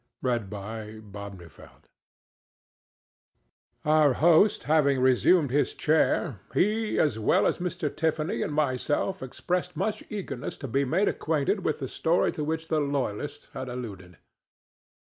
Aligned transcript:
OLD 0.25 0.51
ESTHER 0.51 1.01
DUDLEY 1.13 1.69
Our 3.85 4.13
host 4.13 4.63
having 4.63 4.99
resumed 4.99 5.51
the 5.51 5.63
chair, 5.63 6.39
he 6.55 6.97
as 6.97 7.19
well 7.19 7.45
as 7.45 7.59
Mr. 7.59 7.95
Tiffany 7.95 8.41
and 8.41 8.51
myself 8.51 9.21
expressed 9.21 9.77
much 9.77 10.03
eagerness 10.09 10.57
to 10.57 10.67
be 10.67 10.85
made 10.85 11.07
acquainted 11.07 11.63
with 11.63 11.77
the 11.77 11.87
story 11.87 12.31
to 12.31 12.43
which 12.43 12.67
the 12.67 12.79
loyalist 12.79 13.49
had 13.53 13.69
alluded. 13.69 14.17